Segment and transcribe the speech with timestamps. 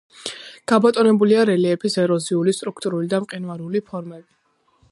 [0.71, 4.27] გაბატონებულია რელიეფის ეროზიული, სტრუქტურული და მყინვარული ფორმები.